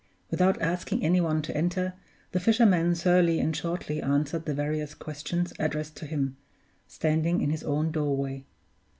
[0.31, 1.93] Without asking any one to enter,
[2.31, 6.37] the fisherman surlily and shortly answered the various questions addressed to him,
[6.87, 8.43] standing in his own doorway.